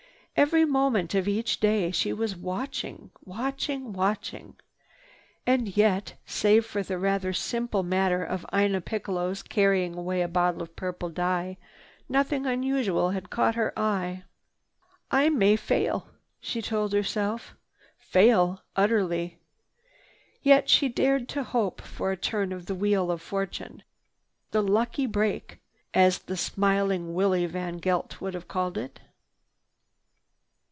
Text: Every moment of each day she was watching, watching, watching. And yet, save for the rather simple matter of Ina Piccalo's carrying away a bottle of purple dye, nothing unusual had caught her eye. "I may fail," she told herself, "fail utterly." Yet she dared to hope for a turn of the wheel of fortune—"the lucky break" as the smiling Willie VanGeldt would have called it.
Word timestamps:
Every 0.37 0.65
moment 0.65 1.13
of 1.13 1.27
each 1.27 1.59
day 1.59 1.91
she 1.91 2.13
was 2.13 2.35
watching, 2.35 3.11
watching, 3.23 3.91
watching. 3.93 4.55
And 5.45 5.77
yet, 5.77 6.15
save 6.25 6.65
for 6.65 6.81
the 6.81 6.97
rather 6.97 7.31
simple 7.31 7.83
matter 7.83 8.23
of 8.23 8.45
Ina 8.55 8.79
Piccalo's 8.81 9.43
carrying 9.43 9.93
away 9.95 10.21
a 10.23 10.27
bottle 10.29 10.63
of 10.63 10.75
purple 10.75 11.09
dye, 11.09 11.57
nothing 12.09 12.47
unusual 12.47 13.09
had 13.11 13.29
caught 13.29 13.53
her 13.53 13.77
eye. 13.77 14.23
"I 15.11 15.29
may 15.29 15.57
fail," 15.57 16.07
she 16.39 16.59
told 16.61 16.91
herself, 16.93 17.53
"fail 17.99 18.63
utterly." 18.75 19.37
Yet 20.41 20.69
she 20.69 20.87
dared 20.89 21.27
to 21.29 21.43
hope 21.43 21.81
for 21.81 22.09
a 22.11 22.17
turn 22.17 22.51
of 22.53 22.65
the 22.67 22.73
wheel 22.73 23.11
of 23.11 23.21
fortune—"the 23.21 24.63
lucky 24.63 25.05
break" 25.05 25.59
as 25.93 26.17
the 26.19 26.37
smiling 26.37 27.13
Willie 27.13 27.47
VanGeldt 27.49 28.19
would 28.21 28.33
have 28.33 28.47
called 28.47 28.77
it. 28.79 29.01